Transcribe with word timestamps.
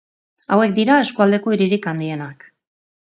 Hauek 0.55 0.71
dira 0.79 0.95
eskualdeko 1.05 1.55
hiririk 1.57 1.87
handienak. 1.93 2.49